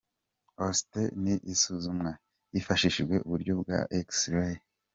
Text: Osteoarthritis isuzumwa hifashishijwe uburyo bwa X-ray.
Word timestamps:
Osteoarthritis 0.65 1.47
isuzumwa 1.53 2.11
hifashishijwe 2.51 3.15
uburyo 3.25 3.53
bwa 3.61 3.79
X-ray. 4.07 4.55